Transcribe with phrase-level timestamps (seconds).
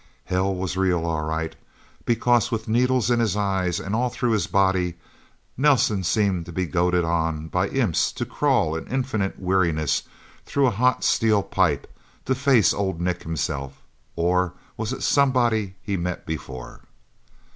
[0.25, 1.55] Hell was real, all right,
[2.05, 4.95] because, with needles in his eyes and all through his body,
[5.55, 10.01] Nelsen seemed to be goaded on by imps to crawl, in infinite weariness,
[10.43, 11.85] through a hot steel pipe,
[12.25, 13.79] to face Old Nick himself
[14.15, 16.81] or was it somebody he'd met before?